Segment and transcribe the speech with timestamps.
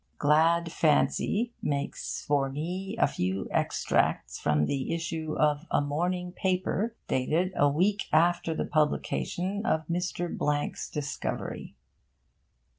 [0.17, 6.95] Glad fancy makes for me a few extracts from the issue of a morning paper
[7.07, 10.35] dated a week after the publication of Mr.
[10.35, 11.75] Blank's discovery.